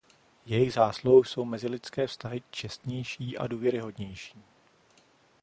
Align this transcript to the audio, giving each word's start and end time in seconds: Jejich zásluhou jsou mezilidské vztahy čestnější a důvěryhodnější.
Jejich 0.45 0.73
zásluhou 0.73 1.23
jsou 1.23 1.45
mezilidské 1.45 2.07
vztahy 2.07 2.43
čestnější 2.51 3.37
a 3.37 3.47
důvěryhodnější. 3.47 4.41